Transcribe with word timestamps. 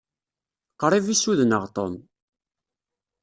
Qṛib 0.79 1.05
i 1.13 1.15
ssudneɣ 1.17 1.63
Tom. 1.75 1.93